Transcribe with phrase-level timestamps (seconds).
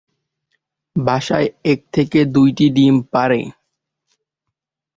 [0.95, 3.41] বাসায় এক থেকে দুইটি ডিম পাড়ে।